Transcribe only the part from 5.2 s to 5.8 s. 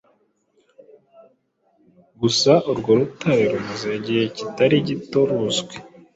ruzwi